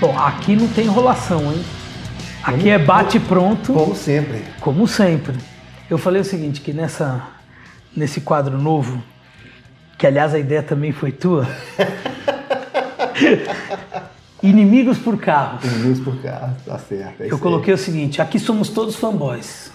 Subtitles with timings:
[0.00, 1.64] Bom, aqui não tem enrolação, hein?
[2.42, 4.44] Aqui é bate pronto, Como sempre.
[4.60, 5.34] como sempre.
[5.90, 7.20] Eu falei o seguinte, que nessa,
[7.96, 9.02] nesse quadro novo,
[9.98, 11.46] que aliás a ideia também foi tua,
[14.40, 15.58] Inimigos por carro.
[15.58, 17.20] Tem luz por carro, tá certo.
[17.22, 17.40] é Eu aí.
[17.40, 19.72] coloquei o seguinte: aqui somos todos fanboys.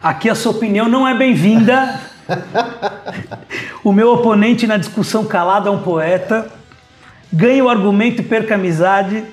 [0.00, 1.98] Aqui a sua opinião não é bem-vinda.
[3.82, 6.48] o meu oponente na discussão calado é um poeta.
[7.32, 9.24] Ganhe o argumento e perca a amizade.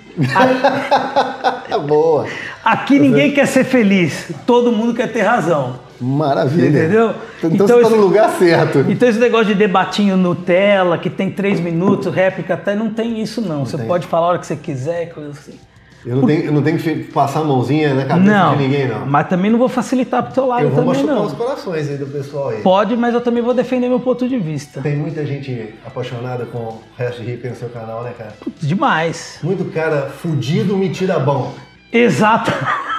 [1.70, 2.26] Tá boa.
[2.64, 5.80] Aqui ninguém quer ser feliz, todo mundo quer ter razão.
[6.02, 6.68] Maravilha.
[6.80, 7.14] Entendeu?
[7.38, 8.86] Então, Então você tá esse- no lugar certo.
[8.88, 13.42] Então esse negócio de debatinho Nutella, que tem três minutos, réplica até, não tem isso
[13.42, 13.66] não.
[13.66, 13.86] você tem.
[13.86, 15.60] pode falar a hora que você quiser, coisa assim.
[16.06, 18.88] Eu não tenho, eu não tenho que passar a mãozinha na cabeça Não, de ninguém,
[18.88, 19.06] não.
[19.06, 21.26] mas também não vou facilitar pro teu lado Eu vou também machucar não.
[21.26, 22.62] os corações aí do pessoal aí.
[22.62, 24.82] Pode, mas eu também vou defender meu ponto de vista.
[24.82, 28.34] Tem muita gente apaixonada com o resto de rico no seu canal, né, cara?
[28.62, 29.40] Demais.
[29.44, 31.54] Muito cara fudido me tira bom.
[31.92, 32.52] Exato.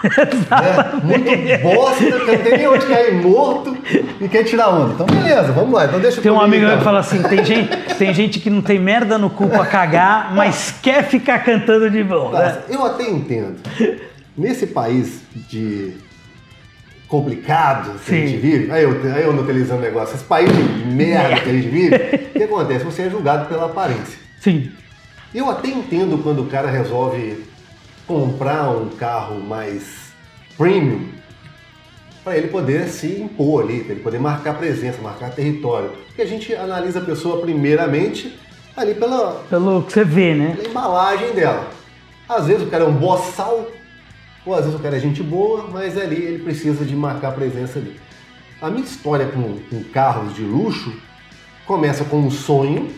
[0.02, 1.00] Né?
[1.04, 3.76] Muito bosta, que não tem nem onde cair morto
[4.18, 4.94] e quer tirar onda.
[4.94, 5.84] Então, beleza, vamos lá.
[5.84, 6.78] Então, deixa Tem um amigo meu então.
[6.78, 10.34] que fala assim: tem gente, tem gente que não tem merda no cu pra cagar,
[10.34, 12.32] mas quer ficar cantando de bom.
[12.32, 12.62] Né?
[12.68, 13.56] Eu até entendo.
[14.36, 15.92] Nesse país de
[17.06, 18.26] complicado que a Sim.
[18.26, 21.52] gente vive, aí eu, aí eu utilizando o negócio, esse país de merda que a
[21.52, 22.84] gente vive, o que acontece?
[22.84, 24.18] Você é julgado pela aparência.
[24.40, 24.70] Sim.
[25.34, 27.49] Eu até entendo quando o cara resolve
[28.10, 30.10] comprar um carro mais
[30.58, 31.10] premium
[32.24, 35.92] para ele poder se impor ali, para ele poder marcar presença, marcar território.
[36.08, 38.36] Porque a gente analisa a pessoa primeiramente
[38.76, 40.56] ali pela, Pelo que você vê, né?
[40.56, 41.70] pela embalagem dela.
[42.28, 43.70] Às vezes o cara é um boçal,
[44.44, 47.78] ou às vezes o cara é gente boa, mas ali ele precisa de marcar presença
[47.78, 47.94] ali.
[48.60, 50.92] A minha história com, com carros de luxo
[51.64, 52.90] começa com um sonho,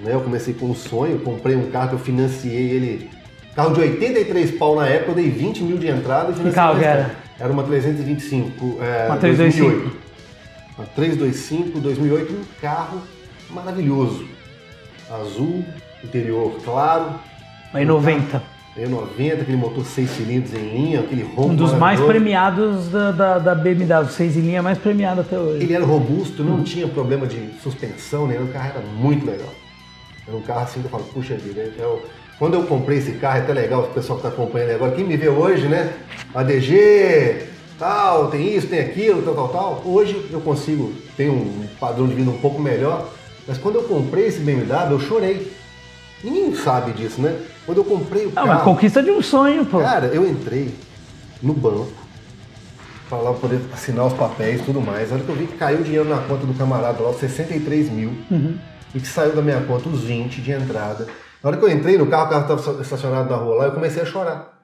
[0.00, 0.12] né?
[0.12, 3.17] Eu comecei com um sonho, comprei um carro que eu financiei ele,
[3.58, 6.78] carro de 83 pau na época, eu dei 20 mil de entrada e financiei carro
[6.78, 7.10] que era?
[7.40, 9.68] Era uma 325, é, Uma 325.
[9.68, 9.98] 2008.
[10.78, 13.02] Uma 325, 2008, um carro
[13.50, 14.28] maravilhoso.
[15.10, 15.64] Azul,
[16.04, 17.14] interior claro,
[17.74, 18.40] Aí 90.
[18.76, 23.38] E90, aquele motor 6 cilindros em linha, aquele ronco Um dos mais premiados da, da,
[23.40, 25.64] da BMW, seis em linha mais premiado até hoje.
[25.64, 28.38] Ele era robusto, não tinha problema de suspensão, né?
[28.38, 29.52] O carro era muito legal.
[30.28, 32.04] Era um carro assim que eu falo, puxa vida, eu,
[32.38, 35.04] quando eu comprei esse carro, é até legal, o pessoal que está acompanhando agora, quem
[35.04, 35.92] me vê hoje, né?
[36.34, 37.42] ADG,
[37.78, 39.82] tal, tem isso, tem aquilo, tal, tal, tal.
[39.84, 43.08] Hoje eu consigo ter um padrão de vida um pouco melhor,
[43.46, 45.52] mas quando eu comprei esse BMW, eu chorei.
[46.22, 47.36] Ninguém sabe disso, né?
[47.64, 48.48] Quando eu comprei o Ah, carro.
[48.48, 49.78] mas conquista de um sonho, pô.
[49.80, 50.74] Cara, eu entrei
[51.42, 51.92] no banco
[53.08, 55.10] para lá poder assinar os papéis e tudo mais.
[55.10, 57.88] A hora que eu vi que caiu dinheiro na conta do camarada lá, os 63
[57.90, 58.12] mil,
[58.94, 61.06] e que saiu da minha conta os 20 de entrada.
[61.42, 63.72] Na hora que eu entrei no carro, o carro estava estacionado na rua lá, eu
[63.72, 64.58] comecei a chorar.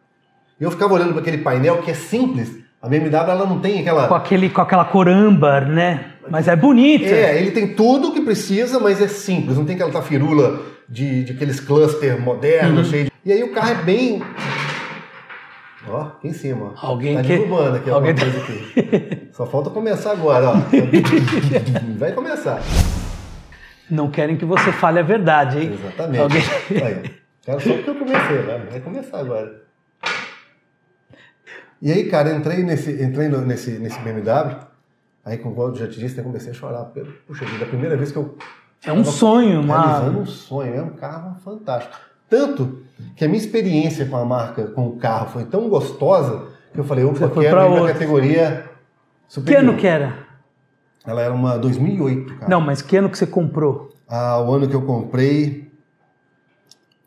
[0.61, 2.51] E eu ficava olhando para aquele painel que é simples.
[2.83, 4.09] A BMW ela não tem aquela.
[4.09, 6.13] Com, aquele, com aquela cor âmbar, né?
[6.29, 7.05] Mas é bonita.
[7.07, 11.25] É, ele tem tudo o que precisa, mas é simples, não tem aquela tafirula de,
[11.25, 13.13] de aqueles cluster modernos, cheio de...
[13.25, 14.23] E aí o carro é bem.
[15.89, 16.73] Ó, aqui em cima.
[16.81, 19.29] Alguém tá que- derrubando aqui alguém alguma coisa aqui.
[19.33, 20.55] Só falta começar agora, ó.
[21.99, 22.61] Vai começar.
[23.91, 25.73] Não querem que você fale a verdade, hein?
[25.75, 26.21] Exatamente.
[26.21, 27.11] Alguém- Aí,
[27.45, 29.63] cara, só porque eu comecei, vai, vai começar agora.
[31.83, 34.57] E aí, cara, entrei nesse, entrei nesse, nesse BMW,
[35.25, 36.85] aí com o já te disse, eu comecei a chorar.
[37.27, 38.39] Puxa vida, a primeira vez que eu
[38.87, 40.01] É um sonho, uma...
[40.01, 41.95] um sonho, é um carro fantástico.
[42.29, 42.83] Tanto
[43.17, 46.85] que a minha experiência com a marca, com o carro, foi tão gostosa que eu
[46.85, 48.65] falei, opa, foi quero ir na categoria
[49.29, 49.63] Que superior.
[49.63, 50.24] ano que era?
[51.07, 52.49] Ela era uma 2008, cara.
[52.51, 53.91] Não, mas que ano que você comprou?
[54.09, 55.71] Ah, o ano que eu comprei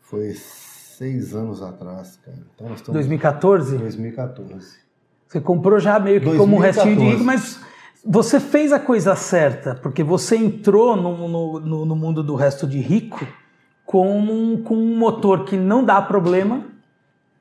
[0.02, 2.38] foi seis anos atrás, cara.
[2.54, 3.76] Então nós estamos 2014?
[3.76, 4.78] em 2014.
[5.28, 6.78] Você comprou já meio que como um 2014.
[6.88, 7.60] restinho de rico, mas
[8.04, 12.66] você fez a coisa certa, porque você entrou no, no, no- no mundo do resto
[12.66, 13.26] de rico
[13.84, 16.64] com um, com um motor que não dá problema,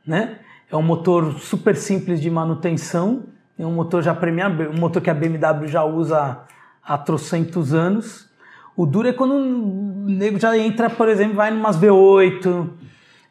[0.06, 0.40] né?
[0.70, 3.24] É um motor super simples de manutenção,
[3.58, 6.40] é um motor já premiado, um motor que a BMW já usa
[6.84, 8.28] há trocentos anos.
[8.76, 12.70] O duro é quando o nego já entra, por exemplo, vai numas V8,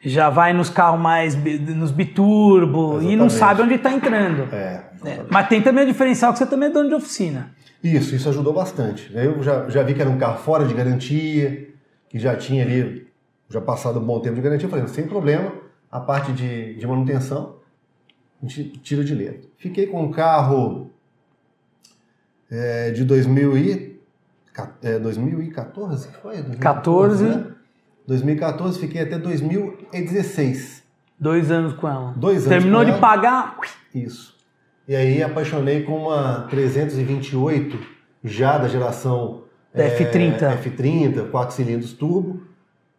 [0.01, 3.33] já vai nos carros mais nos biturbo e não Exatamente.
[3.33, 4.53] sabe onde está entrando.
[4.53, 7.51] É, É, mas tem também o diferencial que você também é dono de oficina.
[7.83, 9.11] Isso, isso ajudou bastante.
[9.13, 11.69] Eu já, já vi que era um carro fora de garantia,
[12.09, 13.07] que já tinha ali,
[13.49, 14.65] já passado um bom tempo de garantia.
[14.65, 15.51] Eu falei, sem problema,
[15.91, 17.56] a parte de, de manutenção,
[18.45, 19.49] tira de letra.
[19.57, 20.91] Fiquei com um carro
[22.49, 23.99] é, de 2000 e,
[24.81, 26.35] é, 2014, que foi?
[26.35, 27.25] 2014, 14.
[27.25, 27.53] né?
[28.07, 30.83] 2014, fiquei até 2016.
[31.19, 32.13] Dois anos com ela.
[32.15, 32.99] Dois anos Terminou de ela.
[32.99, 33.57] pagar.
[33.93, 34.35] Isso.
[34.87, 37.77] E aí apaixonei com uma 328,
[38.23, 39.43] já da geração
[39.73, 40.63] é, F30.
[40.63, 42.43] F30, 4 cilindros turbo.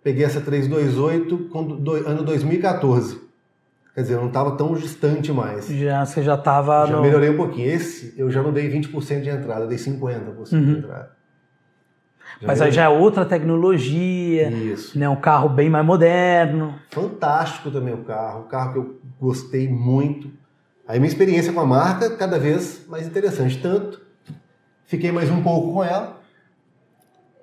[0.02, 3.27] Peguei essa 328 com do, ano 2014.
[3.98, 5.66] Quer dizer, eu não estava tão distante mais.
[5.66, 7.02] Já, você já tava Já no.
[7.02, 7.66] melhorei um pouquinho.
[7.68, 10.64] Esse eu já não dei 20% de entrada, eu dei 50% Uhum.
[10.64, 11.10] de entrada.
[12.40, 14.96] Mas aí já é outra tecnologia, Isso.
[14.96, 15.08] né?
[15.08, 16.76] Um carro bem mais moderno.
[16.90, 20.30] Fantástico também o carro, um carro que eu gostei muito.
[20.86, 23.58] Aí minha experiência com a marca cada vez mais interessante.
[23.60, 24.00] Tanto,
[24.84, 26.20] fiquei mais um pouco com ela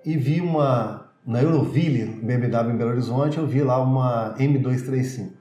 [0.05, 5.31] e vi uma, na Euroville, BMW em Belo Horizonte, eu vi lá uma M235.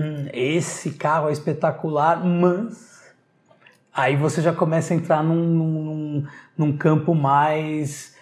[0.00, 3.00] Hum, esse carro é espetacular, mas
[3.94, 6.24] aí você já começa a entrar num, num,
[6.56, 8.14] num- campo mais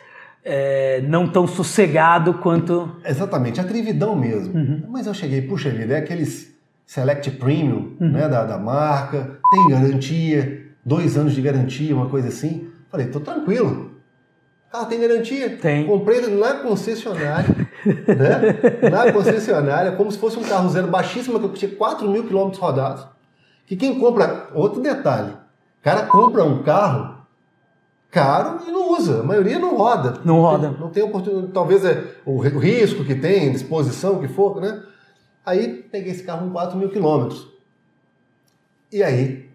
[0.44, 2.96] é, não tão sossegado quanto.
[3.04, 4.54] Exatamente, atrevidão mesmo.
[4.56, 4.82] Uhum.
[4.88, 6.54] Mas eu cheguei, puxa vida, é aqueles
[6.86, 8.12] Select Premium Uhum.
[8.12, 12.68] né, da, da marca, tem garantia, dois anos de garantia, uma coisa assim.
[12.90, 13.87] Falei, tô tranquilo.
[14.70, 15.56] Carro tem garantia.
[15.56, 15.86] Tem.
[15.86, 17.48] Comprei na concessionária,
[17.86, 18.88] né?
[18.90, 22.60] Na concessionária, como se fosse um carro zero baixíssimo, que eu tinha 4 mil quilômetros
[22.60, 23.06] rodados.
[23.66, 27.18] Que quem compra, outro detalhe, o cara compra um carro
[28.10, 29.20] caro e não usa.
[29.20, 30.20] A maioria não roda.
[30.24, 30.70] Não roda.
[30.70, 31.52] Não tem oportunidade.
[31.52, 34.82] Talvez é o risco que tem, disposição, o que for, né?
[35.44, 37.48] Aí peguei esse carro com 4 mil quilômetros.
[38.92, 39.47] E aí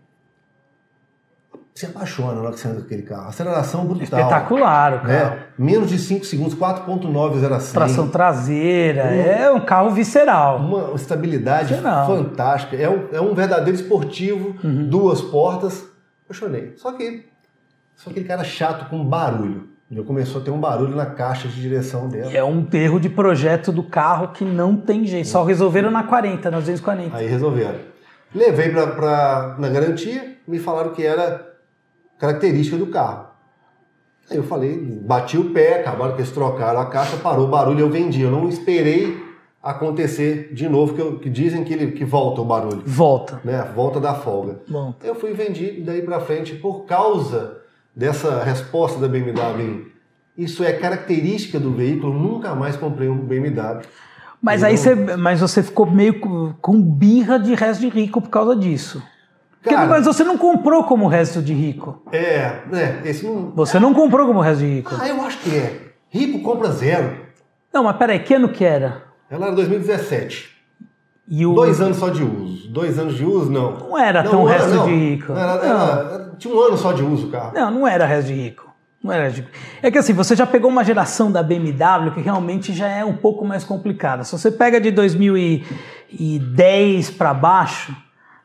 [1.73, 3.29] se apaixona na hora que você anda com aquele carro.
[3.29, 4.03] Aceleração brutal.
[4.03, 5.07] Espetacular o carro.
[5.07, 5.39] Né?
[5.57, 7.73] Menos de 5 segundos, 4.9 0 a 100.
[7.73, 10.57] Tração traseira, é um carro visceral.
[10.57, 12.05] Uma estabilidade Geral.
[12.07, 12.75] fantástica.
[12.75, 14.87] É um, é um verdadeiro esportivo, Uhum.
[14.87, 15.83] duas portas.
[16.25, 16.73] Apaixonei.
[16.77, 17.25] Só que
[17.95, 19.67] só aquele cara chato com barulho.
[19.91, 22.31] Já começou a ter um barulho na caixa de direção dela.
[22.31, 25.27] É um erro de projeto do carro que não tem jeito.
[25.27, 27.15] Só resolveram na 40, na 240.
[27.17, 27.75] Aí resolveram.
[28.33, 31.52] Levei pra, pra- na garantia, me falaram que era
[32.33, 33.25] característica do carro.
[34.31, 37.81] Aí eu falei, bati o pé, acabaram que eles trocaram a caixa, parou o barulho,
[37.81, 38.21] eu vendi.
[38.21, 39.21] Eu não esperei
[39.61, 43.41] acontecer de novo, que, eu- que dizem que, ele, que volta o barulho, Volta.
[43.43, 43.61] né?
[43.75, 44.59] Volta da folga.
[44.69, 47.57] Bom, Eu fui vendi, e daí pra frente, por causa
[47.93, 49.87] dessa resposta da BMW,
[50.37, 53.81] isso é característica do veículo, nunca mais comprei um BMW.
[54.41, 57.89] Mas Eu aí não- você, mas você ficou meio com, com birra de resto de
[57.89, 59.01] rico por causa disso.
[59.63, 62.03] Porque- Cara- mas você não comprou como resto de rico.
[62.11, 62.99] É, né?
[63.05, 64.93] Esse não, Você não comprou como resto de rico.
[64.99, 65.79] Ah, eu acho que é.
[66.09, 67.15] Rico compra zero.
[67.73, 69.03] Não, mas peraí, que ano que era?
[69.29, 70.49] Ela era 2017.
[71.29, 71.53] E o...
[71.53, 72.67] Dois anos só de uso.
[72.69, 73.71] Dois anos de uso, não.
[73.77, 74.85] Não era Não, tão ano, resto não.
[74.85, 75.31] de rico.
[75.31, 75.63] Era- era-
[76.13, 77.53] era- tinha um ano só de uso o carro.
[77.55, 78.69] Não, não era resto de rico.
[79.01, 79.53] Não era resto de rico.
[79.81, 83.15] É que assim, você já pegou uma geração da BMW que realmente já é um
[83.15, 84.25] pouco mais complicada.
[84.25, 87.95] Se você pega de 2010 para baixo,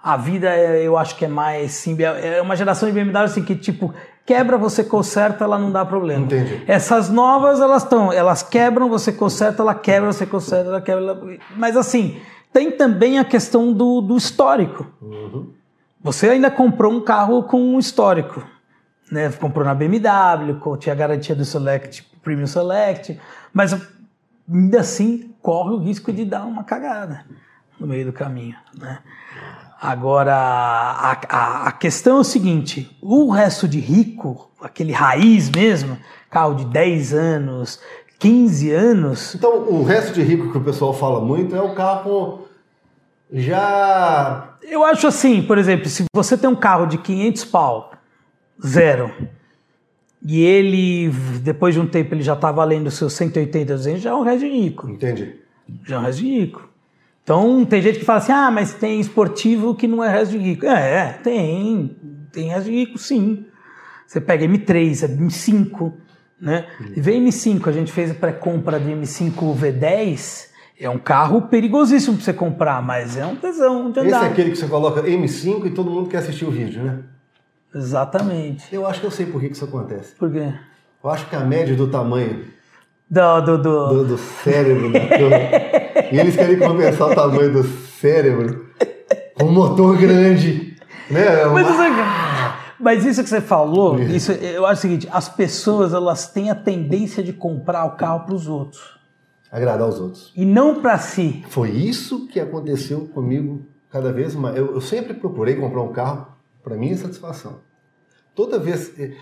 [0.03, 3.43] a vida é- eu acho que é mais sim, é uma geração de BMW assim
[3.45, 3.93] que tipo
[4.25, 6.25] quebra, você conserta, ela não dá problema.
[6.27, 6.63] Entendi.
[6.67, 11.03] Essas novas elas estão, elas quebram, você conserta, ela quebra, você conserta, ela quebra.
[11.03, 11.23] ela-
[11.57, 12.21] Mas assim,
[12.53, 14.87] tem também a questão do, do histórico.
[15.01, 15.51] Uhum.
[16.03, 18.45] Você ainda comprou um carro com um histórico,
[19.11, 19.31] né?
[19.33, 23.19] Comprou na BMW, tinha a garantia do Select, Premium Select,
[23.53, 23.75] mas
[24.49, 27.25] ainda assim corre o risco de dar uma cagada
[27.81, 28.99] no meio do caminho, né?
[29.81, 35.97] Agora, a, a, a questão é o seguinte: o resto de rico, aquele raiz mesmo,
[36.29, 37.81] carro de 10 anos,
[38.19, 42.49] 15 anos, Então, o resto de rico que o pessoal fala muito é o carro
[43.33, 47.93] já Eu acho assim, por exemplo, se você tem um carro de 500 pau,
[48.67, 49.13] zero,
[50.27, 54.15] e ele, depois de um tempo, ele já está valendo seus 180, 200, já é
[54.15, 54.91] um resto de rico.
[54.91, 55.37] Entendi.
[55.85, 56.68] Já é um resto de rico.
[57.29, 60.39] Então, tem gente que fala assim, ah, mas tem esportivo que não é resto de
[60.39, 60.65] rico.
[60.65, 61.95] É, é, tem.
[62.33, 63.45] Tem resto de rico, sim.
[64.07, 65.93] Você pega M3, M5,
[66.41, 66.65] né?
[66.97, 70.47] E vem M5, a gente fez a pré-compra de M5 V10,
[70.81, 74.25] é um carro perigosíssimo para você comprar, mas é um tesão de Esse andar.
[74.25, 77.01] é aquele que você coloca M5 e todo mundo quer assistir o vídeo, né?
[77.75, 78.75] Exatamente.
[78.75, 80.15] Eu acho que eu sei por que isso acontece.
[80.15, 80.51] Por quê?
[81.05, 82.45] Eu acho que a média do tamanho
[83.11, 85.37] Do, do, do- do, do cérebro da turma,
[86.13, 88.67] e eles querem compensar o tamanho do cérebro
[89.35, 90.77] com um motor grande,
[91.11, 91.45] né?
[91.47, 91.89] Mas, você-
[92.81, 96.55] mas isso que você falou, isso, eu acho o seguinte, as pessoas elas têm a
[96.55, 98.99] tendência de comprar o carro para os outros
[99.51, 100.33] Agradar os outros.
[100.37, 101.45] e não para si.
[101.49, 104.57] Foi isso que aconteceu comigo cada vez mais.
[104.57, 106.27] Eu, eu sempre procurei comprar um carro
[106.63, 107.61] para minha satisfação.
[108.35, 109.13] Toda vez, eh,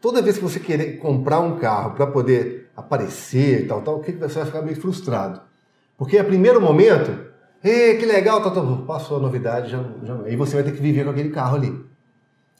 [0.00, 4.00] toda vez que você querer comprar um carro para poder aparecer e tal, tal, o
[4.00, 5.40] que você vai ficar meio frustrado?
[6.00, 7.14] Porque a primeiro momento,
[7.62, 10.80] Ê, que legal, tá, tá, passou a novidade, já, já, aí você vai ter que
[10.80, 11.78] viver com aquele carro ali.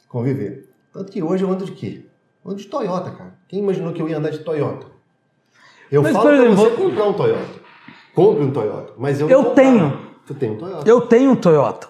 [0.07, 0.69] Conviver.
[0.93, 2.05] Tanto que hoje eu ando de quê?
[2.45, 3.33] Eu ando de Toyota, cara.
[3.47, 4.85] Quem imaginou que eu ia andar de Toyota?
[5.91, 7.61] Eu Mas, falo exemplo, você vou- comprar um Toyota.
[8.13, 8.93] Compre um Toyota.
[8.95, 9.99] Mas eu, Eu tenho.
[10.23, 10.87] Você tem um Toyota?
[10.87, 11.87] Eu tenho um Toyota,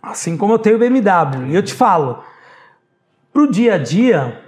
[0.00, 1.48] assim como eu tenho BMW.
[1.50, 2.22] E eu te falo,
[3.32, 4.43] pro dia a dia,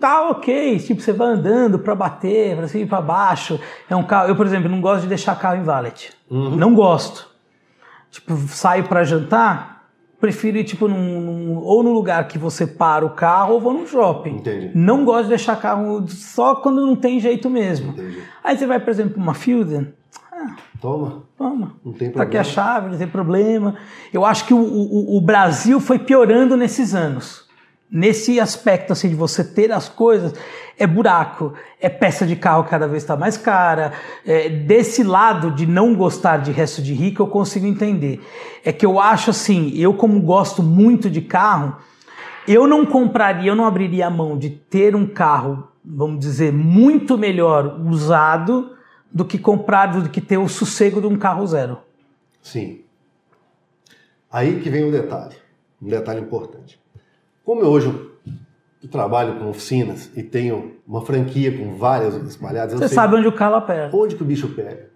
[0.00, 0.78] tá ok.
[0.78, 3.58] Tipo, você vai andando pra bater, pra cima e pra baixo.
[3.88, 4.28] É um carro.
[4.28, 6.12] Eu, por exemplo, não gosto de deixar carro em valet.
[6.30, 7.28] Não gosto.
[8.10, 9.84] Tipo, saio pra jantar,
[10.20, 13.72] prefiro ir tipo num, num- ou no lugar que você para o carro ou vou
[13.74, 14.36] num shopping.
[14.36, 14.70] Entendi.
[14.74, 17.90] Não gosto de deixar carro só quando não tem jeito mesmo.
[17.92, 18.22] Entendi.
[18.42, 19.92] Aí você vai, por exemplo, pra uma Fielder,
[20.80, 21.22] Toma.
[21.36, 21.72] toma.
[21.84, 22.44] Não tem Tá aqui a problema.
[22.44, 23.74] chave, não tem problema.
[24.12, 27.45] Eu acho que o, o, o Brasil foi piorando nesses anos.
[27.90, 30.34] Nesse aspecto assim de você ter as coisas,
[30.78, 33.92] é buraco, é peça de carro cada vez está mais cara.
[34.24, 38.20] É, desse lado de não gostar de resto de rico, eu consigo entender.
[38.64, 41.76] É que eu acho assim, eu como gosto muito de carro,
[42.46, 47.16] eu não compraria, eu não abriria a mão de ter um carro, vamos dizer, muito
[47.16, 48.76] melhor usado
[49.10, 51.78] do que comprar, do que ter o sossego de um carro zero.
[52.42, 52.80] Sim.
[54.30, 55.36] Aí que vem o detalhe,
[55.80, 56.78] um detalhe importante.
[57.46, 57.86] Como eu hoje
[58.82, 63.14] eu trabalho com oficinas e tenho uma franquia com várias espalhadas, eu Você sei sabe
[63.14, 63.96] onde o calo aperta.
[63.96, 64.90] onde que o bicho pega.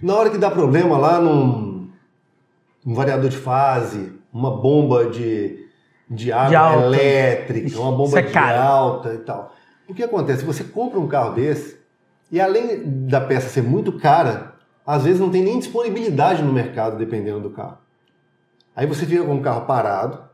[0.00, 1.90] Na hora que dá problema lá num,
[2.86, 5.66] num variador de fase, uma bomba de,
[6.08, 6.86] de água De alta.
[6.86, 8.62] elétrica, uma bomba é de caro.
[8.62, 9.52] alta e tal.
[9.88, 10.44] O que acontece?
[10.44, 11.78] Você compra um carro desse
[12.30, 14.54] e além da peça ser muito cara,
[14.86, 17.78] às vezes não tem nem disponibilidade no mercado, dependendo do carro.
[18.76, 20.27] Aí você fica com o carro parado,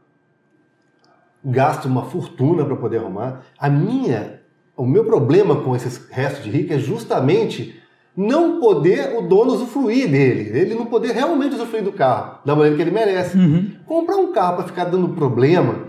[1.44, 3.42] gasta uma fortuna para poder arrumar.
[3.58, 4.40] A minha,
[4.76, 7.80] o meu problema com esses restos de rico é justamente
[8.16, 12.76] não poder o dono usufruir dele, ele não poder realmente usufruir do carro da maneira
[12.76, 13.36] que ele merece.
[13.36, 13.72] Uhum.
[13.84, 15.88] Comprar um carro para ficar dando problema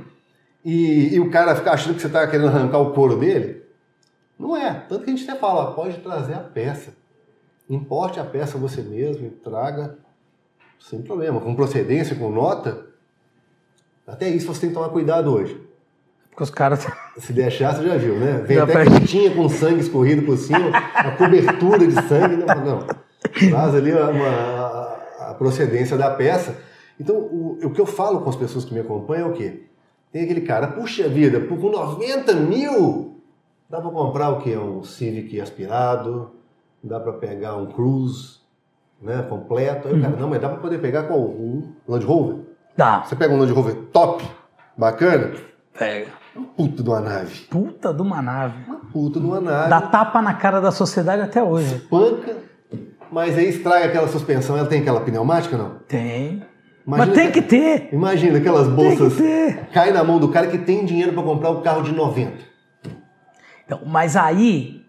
[0.64, 3.64] e, e o cara ficar achando que você está querendo arrancar o couro dele,
[4.38, 4.74] não é.
[4.74, 6.94] Tanto que a gente até fala, pode trazer a peça.
[7.70, 9.98] Importe a peça você mesmo e traga
[10.80, 12.86] sem problema, com procedência, com nota.
[14.08, 15.60] Até isso você tem que tomar cuidado hoje.
[16.30, 16.86] Porque os caras.
[17.18, 18.44] Se deixar, você já viu, né?
[18.46, 22.36] Vem Já até quentinha com sangue escorrido por cima, a cobertura de sangue.
[22.36, 22.80] Não, não.
[23.50, 26.56] Traz ali a, uma- a procedência da peça.
[27.00, 29.64] Então, o, o que eu falo com as pessoas que me acompanham é o quê?
[30.12, 33.20] Tem aquele cara, puxa vida, por com 90 mil,
[33.70, 34.56] dá para comprar o quê?
[34.58, 36.32] Um Civic aspirado,
[36.84, 38.40] dá para pegar um Cruze
[39.02, 39.88] né, completo.
[39.88, 41.20] Aí o cara, não, mas dá para poder pegar qual?
[41.20, 42.45] Um Land Rover?
[42.76, 43.04] Dá.
[43.04, 44.24] Você pega um Land Rover top,
[44.78, 45.32] bacana,
[45.78, 46.08] Pega.
[46.58, 47.40] puta de uma nave.
[47.50, 48.56] Puta de uma nave.
[48.68, 49.70] Uma puta de uma nave.
[49.70, 51.80] Dá tapa na cara da sociedade até hoje.
[51.90, 52.36] Panca,
[53.12, 54.58] mas aí estraga aquela suspensão.
[54.58, 55.76] Ela tem aquela pneumática, não?
[55.88, 56.44] Tem.
[56.86, 57.90] Imagina Mas tem que ter.
[57.92, 59.68] Imagina aquelas Tem bolsas que ter.
[59.74, 62.32] cai na mão do cara que tem dinheiro para comprar o carro de 90.
[63.66, 64.86] Então, mas aí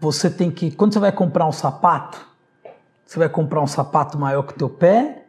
[0.00, 0.70] você tem que.
[0.70, 2.18] Quando você vai comprar um sapato,
[3.06, 5.24] você vai comprar um sapato maior que o teu pé.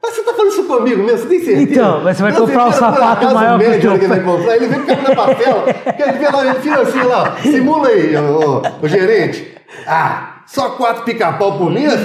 [0.00, 1.18] Mas você tá falando isso comigo mesmo?
[1.18, 1.72] Você tem certeza?
[1.72, 4.04] Então, mas você vai Não, comprar um vê, sapato acaso, maior que o teu que
[4.04, 7.02] ele vai comprar, ele vem o cara na papela, quer ver lá, ele fica assim
[7.02, 9.56] lá, simula aí, ô, ô, ô, gerente.
[9.86, 12.00] Ah, só quatro pica-pau por mês?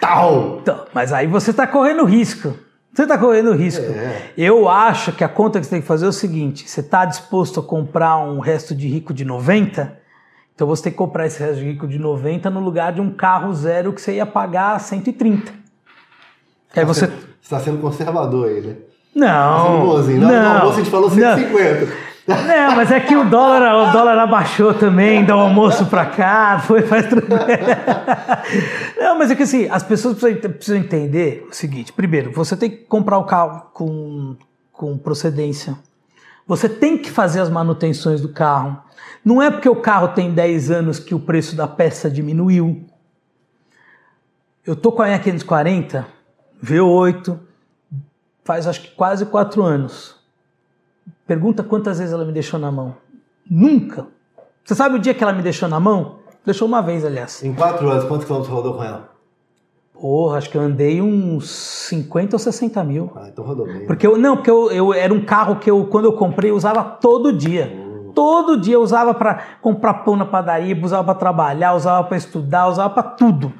[0.00, 0.58] Tal.
[0.60, 2.54] Então, mas aí você está correndo risco.
[2.92, 3.84] Você está correndo risco.
[3.84, 4.30] É.
[4.36, 7.04] Eu acho que a conta que você tem que fazer é o seguinte: você está
[7.04, 10.04] disposto a comprar um resto de rico de 90?
[10.54, 13.10] Então você tem que comprar esse resto de rico de 90 no lugar de um
[13.10, 15.63] carro zero que você ia pagar 130.
[16.74, 17.08] Que aí você.
[17.40, 18.76] Está sendo conservador aí, né?
[19.14, 19.96] Não.
[19.96, 20.20] Tá sendo.
[20.20, 21.36] Na hora do almoço a gente falou não.
[21.36, 22.04] 150.
[22.26, 26.58] Não, mas é que o dólar, o dólar abaixou também, dá o almoço pra cá,
[26.58, 27.26] foi, faz tudo.
[28.98, 32.70] Não, mas é que assim, as pessoas precisam, precisam entender o seguinte: primeiro, você tem
[32.70, 34.36] que comprar o carro com,
[34.72, 35.76] com procedência.
[36.46, 38.82] Você tem que fazer as manutenções do carro.
[39.22, 42.84] Não é porque o carro tem 10 anos que o preço da peça diminuiu.
[44.66, 46.06] Eu tô com a minha 540
[46.62, 47.38] V8,
[48.44, 50.16] faz acho que quase 4 anos.
[51.26, 52.96] Pergunta quantas vezes ela me deixou na mão.
[53.48, 54.06] Nunca.
[54.64, 56.16] Você sabe o dia que ela me deixou na mão?
[56.44, 57.42] Deixou uma vez, aliás.
[57.42, 59.14] Em quatro anos, quantos quilômetros rodou com ela?
[59.94, 63.12] Porra, acho que eu andei uns 50 ou 60 mil.
[63.14, 63.86] Ah, então rodou bem.
[63.86, 66.56] Porque eu, não, porque eu, eu era um carro que eu, quando eu comprei, eu
[66.56, 67.72] usava todo dia.
[68.14, 72.68] Todo dia eu usava para comprar pão na padaria, usava para trabalhar, usava para estudar,
[72.68, 73.52] usava para tudo.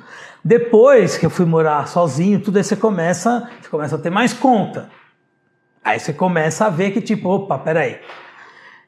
[0.44, 4.34] Depois que eu fui morar sozinho, tudo aí você começa, você começa a ter mais
[4.34, 4.90] conta.
[5.82, 7.98] Aí você começa a ver que tipo, opa, peraí.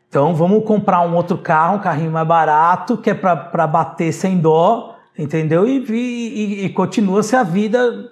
[0.08, 4.38] Então vamos comprar um outro carro, um carrinho mais barato, que é para bater sem
[4.38, 4.96] dó.
[5.18, 5.66] Entendeu?
[5.66, 8.10] E, e, e continua-se a vida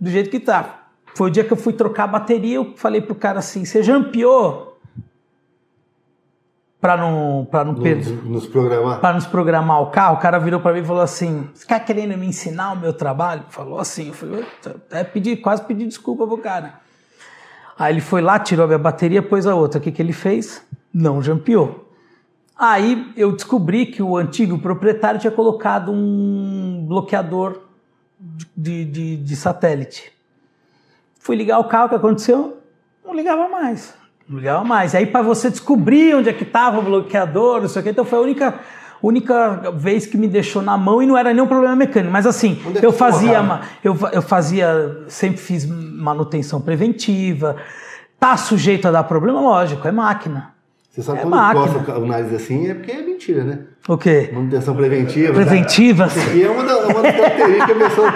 [0.00, 0.88] do jeito que tá.
[1.14, 3.84] Foi o dia que eu fui trocar a bateria, eu falei pro cara assim: você
[3.84, 4.73] jampeou?
[6.84, 8.12] Pra não, pra não perder.
[8.26, 9.00] Nos, programar.
[9.00, 11.80] Pra nos programar o carro, o cara virou pra mim e falou assim: Você tá
[11.80, 13.42] querendo me ensinar o meu trabalho?
[13.48, 16.74] Falou assim, eu falei, até pedi, quase pedi desculpa pro cara.
[17.78, 19.78] Aí ele foi lá, tirou a minha bateria, pôs a outra.
[19.78, 20.62] O que, que ele fez?
[20.92, 21.90] Não jampeou.
[22.54, 27.62] Aí eu descobri que o antigo proprietário tinha colocado um bloqueador
[28.54, 30.12] de, de, de satélite.
[31.18, 32.58] Fui ligar o carro, o que aconteceu?
[33.02, 33.94] Não ligava mais.
[34.28, 34.94] Ligava mais.
[34.94, 38.04] Aí para você descobrir onde é que estava o bloqueador, não sei o que, então
[38.04, 38.54] foi a única,
[39.02, 42.12] única vez que me deixou na mão e não era nenhum problema mecânico.
[42.12, 43.42] Mas assim, é eu fazia,
[43.82, 47.56] eu, eu fazia, sempre fiz manutenção preventiva.
[48.18, 49.40] Tá sujeito a dar problema?
[49.40, 50.54] Lógico, é máquina.
[50.90, 51.80] Você sabe É quando máquina.
[51.80, 53.58] coça o nariz assim é porque é mentira, né?
[53.88, 54.30] O quê?
[54.32, 55.34] Manutenção preventiva.
[55.34, 56.06] Preventiva?
[56.06, 58.08] Isso aqui é uma, da, uma das características que a pessoa.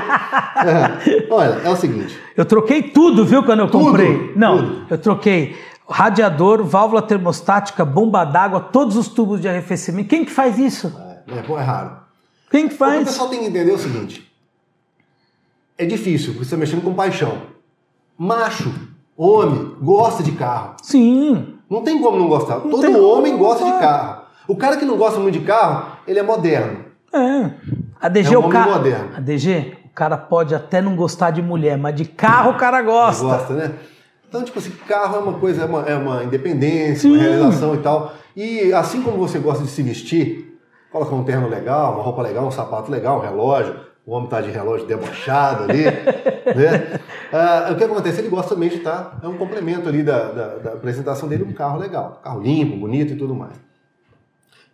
[0.65, 1.27] É.
[1.29, 2.17] Olha, é o seguinte.
[2.37, 3.85] Eu troquei tudo, viu, quando eu Tudo?
[3.87, 4.33] comprei?
[4.37, 4.87] Não, Tudo.
[4.91, 5.57] eu troquei
[5.89, 10.09] radiador, válvula termostática, bomba d'água, todos os tubos de arrefecimento.
[10.09, 10.93] Quem que faz isso?
[11.29, 11.97] É, pô, é raro.
[12.51, 13.05] Quem que O faz?
[13.05, 14.31] pessoal tem que entender o seguinte:
[15.77, 17.43] é difícil, porque você está mexendo com paixão.
[18.17, 18.73] Macho,
[19.17, 20.75] homem, gosta de carro.
[20.83, 21.55] Sim.
[21.71, 22.61] Não tem como não gostar.
[22.61, 24.23] Todo tem como homem não gosta de carro.
[24.47, 26.85] O cara que não gosta muito de carro, ele é moderno.
[27.13, 27.51] É.
[28.01, 28.71] A DG, É um o homem cara.
[28.73, 29.11] moderno.
[29.17, 32.81] A DG, o cara pode até não gostar de mulher, mas de carro o cara
[32.83, 33.25] gosta.
[33.25, 33.73] Gosta, né?
[34.29, 37.15] Então, tipo assim, carro é uma coisa, é uma, é uma independência, Sim.
[37.15, 38.15] uma realização e tal.
[38.37, 40.59] E assim como você gosta de se vestir,
[40.93, 44.41] colocar um terno legal, uma roupa legal, um sapato legal, um relógio, o homem tá
[44.41, 45.85] de relógio debochado ali,
[46.55, 47.01] né?
[47.33, 48.21] Ah, o que acontece?
[48.21, 51.53] Ele gosta também de estar, é um complemento ali da, da, da apresentação dele, um
[51.53, 53.55] carro legal, carro limpo, bonito e tudo mais.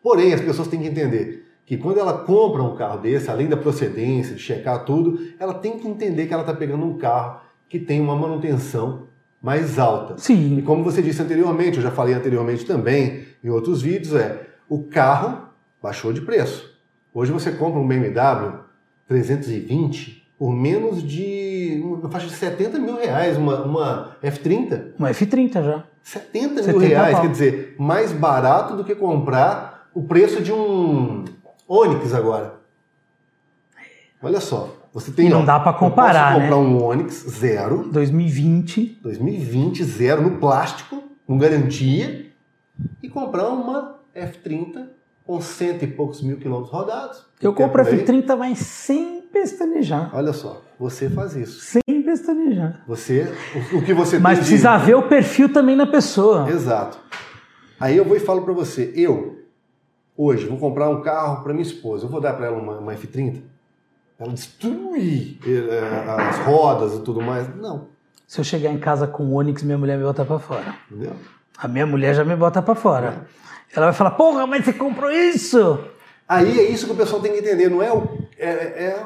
[0.03, 3.57] Porém, as pessoas têm que entender que quando ela compra um carro desse, além da
[3.57, 7.79] procedência, de checar tudo, ela tem que entender que ela está pegando um carro que
[7.79, 9.14] tem uma manutenção
[9.45, 10.15] mais alta.
[10.17, 10.63] E Sim.
[10.65, 15.49] como você disse anteriormente, eu já falei anteriormente também em outros vídeos, é o carro
[15.83, 16.75] baixou de preço.
[17.13, 18.61] Hoje você compra um BMW
[19.07, 24.95] 320 por menos de uma faixa de 70 mil reais, uma, uma F30.
[24.99, 25.85] Uma F30 já.
[26.03, 27.23] 70 mil 70 reais, pau.
[27.23, 31.23] quer dizer, mais barato do que comprar o preço de um
[31.69, 32.55] Onix agora.
[34.23, 35.27] Olha só, você tem.
[35.27, 36.63] E não ó, dá pra eu comparar, posso comprar né?
[36.63, 38.99] um Onix zero, 2020.
[39.03, 42.31] 2020 zero no plástico, com garantia,
[43.03, 44.87] e comprar uma F30
[45.27, 47.27] com cento e poucos mil quilômetros rodados.
[47.43, 48.05] Eu compro a por aí.
[48.05, 50.11] F30, mas sem pestanejar.
[50.15, 51.61] Olha só, você faz isso.
[51.61, 52.83] Sem pestanejar.
[52.87, 53.33] Você,
[53.73, 56.49] o, o que você Mas tem de- precisa ver o perfil também na pessoa.
[56.49, 56.99] Exato.
[57.81, 59.41] Aí eu vou e falo pra você, eu
[60.17, 62.95] hoje vou comprar um carro pra minha esposa, eu vou dar pra ela uma, uma
[62.95, 63.41] F30?
[64.19, 67.49] Ela destruir eh, as rodas e tudo mais?
[67.57, 67.89] Não,
[68.27, 70.75] Se eu chegar em casa com o Onix, minha mulher me bota pra fora.
[70.91, 71.13] entendeu?
[71.59, 73.27] A minha mulher já me bota pra fora.
[73.75, 75.79] Ela vai falar, porra, mas você comprou isso?
[76.29, 78.07] Aí é isso que o pessoal tem que entender, não é o,
[78.39, 79.05] é, é,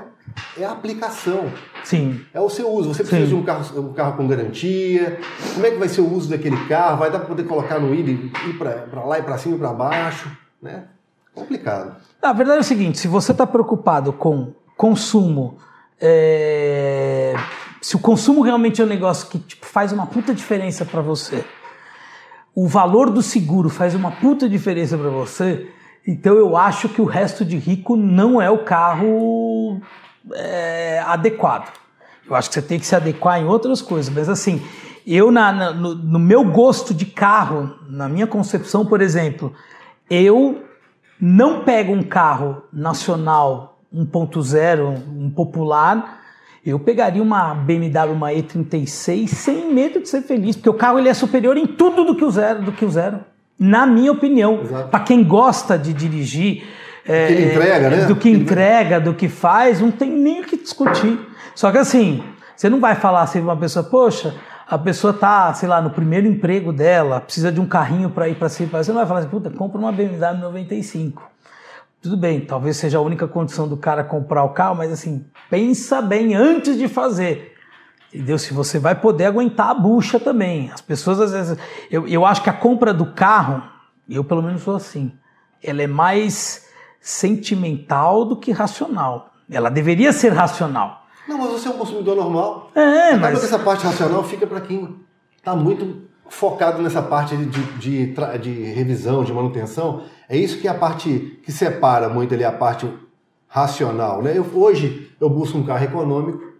[0.58, 1.50] é a aplicação,
[1.82, 2.20] Sim.
[2.32, 2.94] é o seu uso.
[2.94, 3.28] Você precisa Sim.
[3.28, 5.18] de um carro, um carro com garantia.
[5.54, 6.98] Como é que vai ser o uso daquele carro?
[6.98, 9.58] Vai dar para poder colocar no ir, e ir para lá e para cima e
[9.58, 10.30] para baixo,
[10.62, 10.84] né?
[11.34, 11.96] Complicado.
[12.22, 15.58] A verdade é o seguinte: se você está preocupado com consumo,
[16.00, 17.34] é,
[17.82, 21.44] se o consumo realmente é um negócio que tipo, faz uma puta diferença para você,
[22.54, 25.68] o valor do seguro faz uma puta diferença para você,
[26.06, 29.80] então eu acho que o resto de rico não é o carro
[30.32, 31.72] é, adequado.
[32.28, 34.62] Eu acho que você tem que se adequar em outras coisas, mas assim,
[35.04, 39.52] eu na, na- no, no meu gosto de carro, na minha concepção, por exemplo,
[40.08, 40.62] eu
[41.20, 46.20] não pego um carro nacional 1.0, um popular,
[46.64, 51.08] eu pegaria uma BMW, uma E36 sem medo de ser feliz, porque o carro ele
[51.08, 53.20] é superior em tudo do que o zero, do que o zero.
[53.58, 56.64] Na minha opinião, para quem gosta de dirigir,
[57.06, 58.04] é, que entrega, né?
[58.04, 61.18] do que entrega, do que faz, não tem nem o que discutir.
[61.54, 62.22] Só que assim,
[62.54, 64.34] você não vai falar assim pra uma pessoa, poxa,
[64.68, 68.34] a pessoa tá, sei lá, no primeiro emprego dela, precisa de um carrinho para ir
[68.34, 71.22] para cima, você não vai falar assim, puta, compra uma BMW 95.
[72.00, 76.00] Tudo bem, talvez seja a única condição do cara comprar o carro, mas assim, pensa
[76.00, 77.54] bem antes de fazer.
[78.14, 78.38] Entendeu?
[78.38, 80.70] Se você vai poder aguentar a bucha também.
[80.72, 81.58] As pessoas às vezes.
[81.90, 83.62] Eu, eu acho que a compra do carro,
[84.08, 85.12] eu pelo menos sou assim,
[85.62, 86.66] ela é mais
[87.00, 89.32] sentimental do que racional.
[89.50, 91.06] Ela deveria ser racional.
[91.26, 92.70] Não, mas você é um consumidor normal.
[92.74, 93.40] É, Acaba mas.
[93.40, 94.96] que essa parte racional fica para quem
[95.36, 100.02] está muito focado nessa parte de, de, tra- de revisão, de manutenção.
[100.28, 102.86] É isso que é a parte que separa muito ali a parte
[103.48, 104.22] racional.
[104.22, 104.36] Né?
[104.36, 106.52] Eu, hoje eu busco um carro econômico,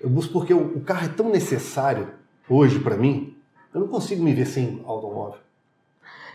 [0.00, 2.08] eu busco porque o, o carro é tão necessário
[2.48, 3.34] hoje para mim,
[3.72, 5.38] eu não consigo me ver sem automóvel.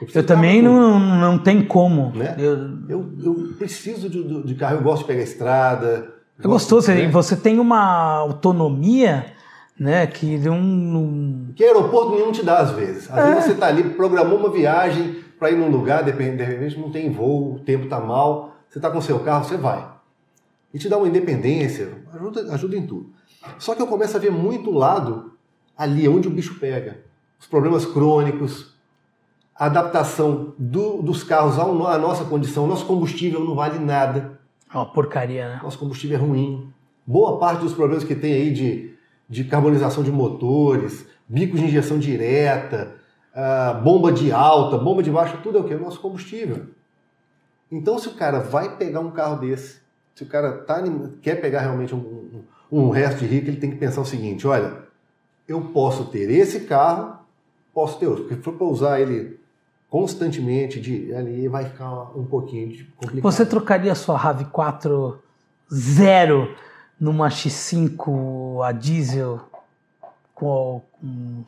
[0.01, 2.11] Eu, eu também não, não tem como.
[2.15, 2.35] Né?
[2.37, 2.53] Eu,
[2.87, 6.13] eu, eu, preciso de, de, carro, eu gosto de pegar estrada.
[6.39, 7.07] É gostoso, né?
[7.09, 9.33] você tem uma autonomia
[9.79, 11.47] né, que não...
[11.55, 13.09] Que aeroporto nenhum te dá às vezes.
[13.09, 13.29] Às é.
[13.29, 17.11] vezes você está ali, programou uma viagem para ir num lugar, de repente não tem
[17.11, 19.87] voo, o tempo está mal, você está com seu carro, você vai.
[20.73, 23.09] E te dá uma independência, ajuda, ajuda em tudo.
[23.57, 25.33] Só que eu começo a ver muito lado
[25.77, 26.99] ali onde o bicho pega.
[27.39, 28.75] Os problemas crônicos,
[29.55, 32.67] a adaptação do, dos carros à nossa condição.
[32.67, 34.39] Nosso combustível não vale nada.
[34.73, 35.59] É uma porcaria, né?
[35.63, 36.73] Nosso combustível é ruim.
[37.05, 38.93] Boa parte dos problemas que tem aí de,
[39.29, 42.94] de carbonização de motores, bicos de injeção direta,
[43.35, 45.73] uh, bomba de alta, bomba de baixa, tudo é o que?
[45.75, 46.67] O nosso combustível.
[47.71, 49.79] Então, se o cara vai pegar um carro desse,
[50.13, 50.81] se o cara tá,
[51.21, 54.47] quer pegar realmente um, um, um resto de rico, ele tem que pensar o seguinte:
[54.47, 54.77] olha,
[55.47, 57.19] eu posso ter esse carro,
[57.73, 58.23] posso ter outro.
[58.23, 59.39] Porque se for para usar ele
[59.89, 63.21] constantemente, de, ali vai ficar um pouquinho complicado.
[63.21, 65.17] Você trocaria sua RAV4
[65.73, 66.53] zero
[66.99, 69.41] numa X5 a diesel
[70.33, 71.43] com, com,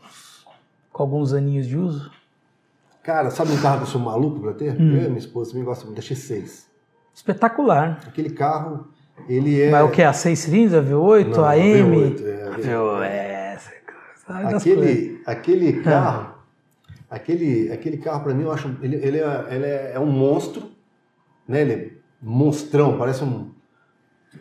[0.97, 2.11] com alguns aninhos de uso?
[3.03, 4.73] Cara, sabe um carro que eu sou maluco para ter?
[4.73, 4.97] Hum.
[4.97, 6.65] Eu minha esposa também gosta muito da X6.
[7.13, 7.99] Espetacular.
[8.05, 8.87] Aquele carro,
[9.29, 9.69] ele é.
[9.69, 10.01] Mas o que?
[10.01, 12.15] A 6 cilindros, a V8, Não, a AM?
[12.15, 13.03] V8, é, V8.
[13.03, 13.57] É,
[14.27, 16.35] aquele, aquele carro,
[16.89, 17.15] ah.
[17.15, 20.69] aquele, aquele carro para mim eu acho, ele, ele, é, ele é, é, um monstro,
[21.47, 21.61] né?
[21.61, 23.51] Ele é monstrão, parece um,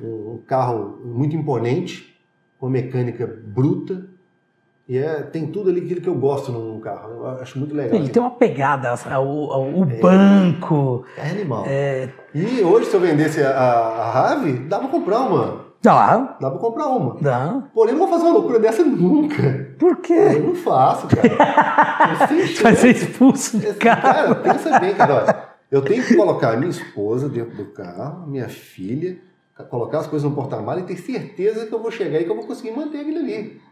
[0.00, 2.18] um carro muito imponente,
[2.58, 4.15] com mecânica bruta,
[4.88, 7.10] e é, tem tudo ali aquilo que eu gosto num carro.
[7.10, 7.98] Eu acho muito legal.
[7.98, 11.04] Ele tem uma pegada, o, o é, banco.
[11.16, 11.64] É animal.
[11.66, 12.08] É...
[12.32, 15.66] E hoje, se eu vendesse a, a Rave, dá pra comprar uma.
[15.82, 16.36] Dá.
[16.40, 17.16] Dá pra comprar uma.
[17.20, 17.64] Dá.
[17.74, 19.74] Porém, não vou fazer uma loucura dessa nunca.
[19.76, 20.12] Por quê?
[20.12, 22.16] Eu não faço, cara.
[22.62, 24.02] Vai ser expulso de carro.
[24.02, 25.14] Cara, pensa bem, cara.
[25.14, 29.18] Olha, eu tenho que colocar a minha esposa dentro do carro, minha filha,
[29.68, 32.36] colocar as coisas no porta-malas e ter certeza que eu vou chegar e que eu
[32.36, 33.65] vou conseguir manter aquilo ali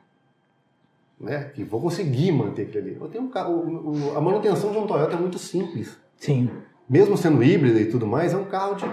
[1.24, 1.50] né?
[1.54, 2.96] Que vou conseguir manter aquilo ali.
[3.00, 5.96] Eu tenho um carro, o, o, a manutenção de um Toyota é muito simples.
[6.16, 6.50] Sim.
[6.88, 8.84] Mesmo sendo híbrido e tudo mais, é um carro de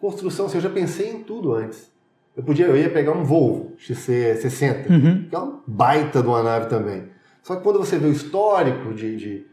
[0.00, 0.46] construção.
[0.46, 1.90] Assim, eu já pensei em tudo antes.
[2.36, 5.28] Eu podia, eu ia pegar um Volvo XC60, uhum.
[5.28, 7.08] que é uma baita de uma nave também.
[7.42, 9.46] Só que quando você vê o histórico de, de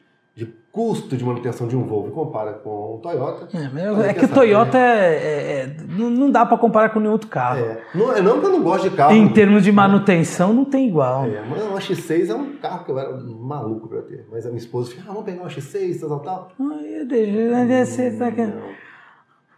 [0.77, 3.47] custo de manutenção de um Volvo compara com um Toyota.
[3.57, 5.15] É, é que o Toyota né?
[5.15, 7.57] é, é, não dá para comparar com nenhum outro carro.
[7.57, 7.81] É.
[7.95, 9.11] Não, é não que eu não gosto de carro.
[9.11, 11.25] Em termos de manutenção, não tem igual.
[11.25, 14.27] É, mas uma X6 é um carro que eu era maluco para ter.
[14.31, 16.51] Mas a minha esposa falou, ah, vamos pegar uma X6, tal, tal, tal.
[16.59, 18.31] Ai, você tá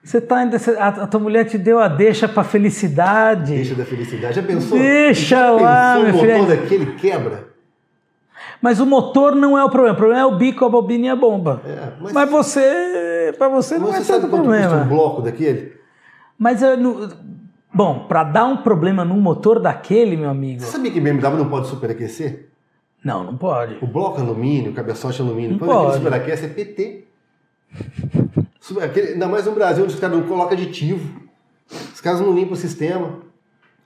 [0.02, 0.58] Você tá ainda.
[0.80, 3.56] A tua mulher te deu a deixa pra felicidade.
[3.56, 4.36] Deixa da felicidade.
[4.36, 4.80] Já pensou?
[4.80, 7.49] Deixa já lá, pensou o motor daquele quebra?
[8.62, 9.94] Mas o motor não é o problema.
[9.94, 11.62] O problema é o bico, a bobina e a bomba.
[11.66, 14.70] É, mas, mas, você, para você não é tanto problema.
[14.70, 15.74] Você um bloco daquele?
[16.38, 17.10] Mas eu não...
[17.74, 20.62] bom, para dar um problema num motor daquele, meu amigo.
[20.62, 22.50] Você sabia que BMW não pode superaquecer?
[23.04, 23.78] Não, não pode.
[23.82, 25.52] O bloco é alumínio, o cabeçote é alumínio.
[25.52, 25.98] Não Quando pode.
[25.98, 27.06] superaquece é PT.
[28.84, 31.22] Aquele, ainda mais no Brasil, onde os caras não colocam aditivo.
[31.72, 33.20] Os caras não limpam o sistema.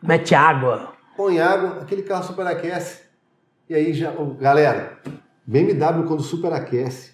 [0.02, 0.94] Mete água.
[1.16, 3.04] Põe água, aquele carro superaquece.
[3.70, 5.00] E aí já, galera,
[5.46, 7.14] BMW quando superaquece,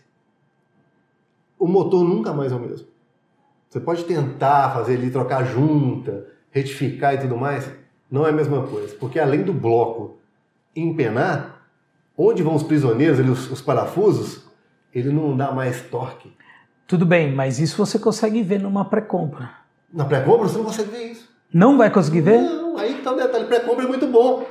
[1.57, 2.88] o motor nunca mais é o mesmo.
[3.69, 7.71] Você pode tentar fazer ele trocar junta, retificar e tudo mais,
[8.09, 10.17] não é a mesma coisa, porque além do bloco
[10.75, 11.62] empenar,
[12.17, 14.43] onde vão os prisioneiros, ali, os, os parafusos,
[14.93, 16.33] ele não dá mais torque.
[16.88, 19.51] Tudo bem, mas isso você consegue ver numa pré-compra.
[19.93, 21.29] Na pré-compra você não consegue ver isso.
[21.53, 22.41] Não vai conseguir ver?
[22.41, 24.45] Não, aí tá o detalhe, pré-compra é muito bom.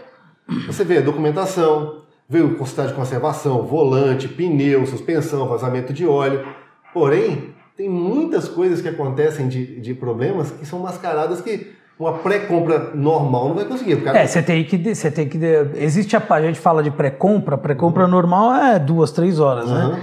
[0.66, 6.46] Você vê a documentação, vê o estado de conservação, volante, pneu, suspensão, vazamento de óleo.
[6.92, 12.92] Porém, tem muitas coisas que acontecem de, de problemas que são mascaradas que uma pré-compra
[12.94, 13.96] normal não vai conseguir.
[14.02, 14.20] Cara...
[14.20, 14.94] É, você tem que.
[14.94, 15.38] Você tem que
[15.76, 18.11] existe a, a gente fala de pré-compra, pré-compra uhum.
[18.11, 19.90] normal é duas, três horas, uhum.
[19.90, 20.02] né?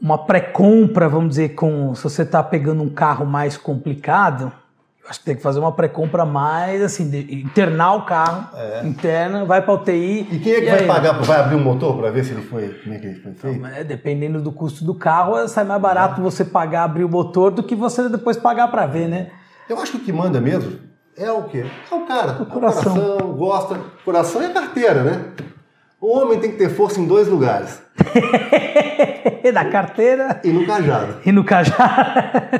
[0.00, 4.52] Uma pré-compra, vamos dizer, com se você está pegando um carro mais complicado,
[5.08, 8.86] Acho que tem que fazer uma pré-compra mais, assim, de, internar o carro, é.
[8.86, 10.28] interna, vai para UTI.
[10.30, 10.86] E quem é que vai aí?
[10.86, 11.12] pagar?
[11.22, 13.60] Vai abrir o motor para ver se ele foi, como é que ele foi feito?
[13.60, 16.24] Não, é, dependendo do custo do carro, sai mais barato é.
[16.24, 19.30] você pagar abrir o motor do que você depois pagar para ver, né?
[19.66, 20.78] Eu acho que o que manda mesmo
[21.18, 21.66] é o quê?
[21.90, 22.40] É o cara.
[22.40, 22.92] O coração.
[22.92, 23.80] O coração gosta.
[24.04, 25.24] Coração é carteira, né?
[26.00, 27.82] O homem tem que ter força em dois lugares.
[29.52, 31.14] Na carteira E no cajado.
[31.24, 31.80] e no cajado.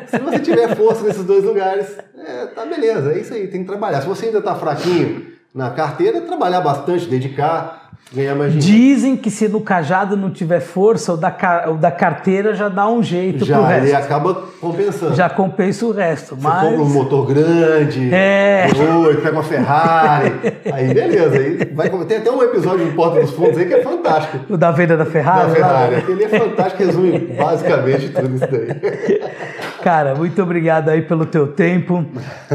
[0.09, 3.69] Se você tiver força nesses dois lugares, é, tá beleza, é isso aí, tem que
[3.69, 4.01] trabalhar.
[4.01, 8.73] Se você ainda tá fraquinho na carteira, trabalhar bastante, dedicar, ganhar mais dinheiro.
[8.95, 11.35] Dizem que se no cajado não tiver força, o da,
[11.69, 14.05] o da carteira já dá um jeito pro Já, ele resto.
[14.05, 15.15] acaba compensando.
[15.15, 16.35] Já compensa o resto.
[16.37, 18.67] Você Mas compra um motor grande, É.
[19.05, 20.33] oi, pega uma Ferrari,
[20.73, 21.37] aí beleza.
[21.39, 24.39] Aí vai, tem até um episódio do Porta dos Fundos aí que é fantástico.
[24.49, 25.53] o da venda da Ferrari.
[25.53, 26.05] Da lá- Ferrari.
[26.13, 29.21] Ele é fantástico, resume basicamente tudo isso daí.
[29.83, 32.05] Cara, muito obrigado aí pelo teu tempo.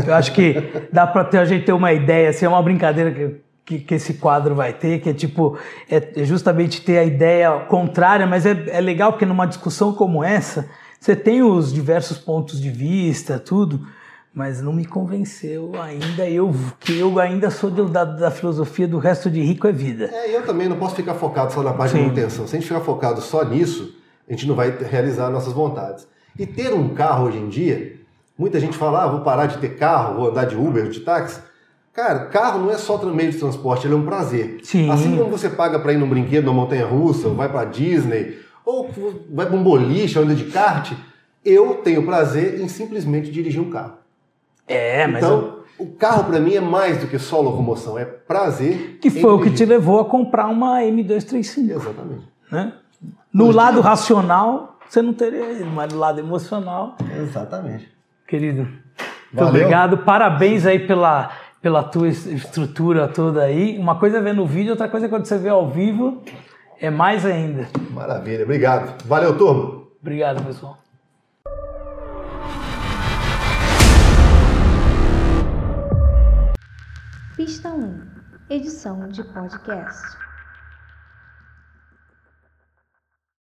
[0.05, 3.35] Eu acho que dá para a gente ter uma ideia, assim, é uma brincadeira que,
[3.65, 5.57] que, que esse quadro vai ter, que é tipo,
[5.89, 10.23] é, é justamente ter a ideia contrária, mas é, é legal porque numa discussão como
[10.23, 13.85] essa, você tem os diversos pontos de vista, tudo,
[14.33, 18.97] mas não me convenceu ainda, eu que eu ainda sou do- da, da filosofia do
[18.97, 20.09] resto de rico é vida.
[20.11, 21.97] É, eu também não posso ficar focado só na parte Sim.
[21.99, 22.47] de manutenção.
[22.47, 23.95] Se a gente ficar focado só nisso,
[24.27, 26.07] a gente não vai realizar nossas vontades.
[26.37, 27.95] E ter um carro hoje em dia,
[28.37, 31.39] muita gente fala, ah, vou parar de ter carro, vou andar de Uber, de táxi.
[31.93, 34.59] Cara, carro não é só meio de transporte, ele é um prazer.
[34.63, 34.89] Sim.
[34.89, 38.39] Assim como você paga para ir num brinquedo, numa montanha russa, ou vai para Disney,
[38.65, 38.89] ou
[39.31, 40.91] vai para um boliche, anda de kart,
[41.45, 43.93] eu tenho prazer em simplesmente dirigir um carro.
[44.67, 48.05] É, mas eu- Então, o carro para mim é mais do que só locomoção, é
[48.05, 48.97] prazer.
[48.99, 51.71] que foi o que te levou a comprar uma M235.
[51.75, 52.23] Exatamente.
[52.51, 52.73] né?
[53.31, 57.87] No Hoje lado racional, você não teria ido, mas no lado emocional, Exatamente.
[58.27, 58.79] querido, muito
[59.33, 59.49] Valeu.
[59.49, 59.97] obrigado.
[59.99, 61.31] Parabéns aí pela,
[61.63, 63.77] pela tua es- estrutura toda aí.
[63.79, 66.21] Uma coisa é ver no vídeo, outra coisa é quando você vê ao vivo,
[66.79, 67.65] é mais ainda.
[67.91, 69.01] Maravilha, obrigado.
[69.05, 69.81] Valeu, turma.
[70.01, 70.77] Obrigado, pessoal.
[77.35, 78.01] Pista 1
[78.49, 80.22] Edição de podcast.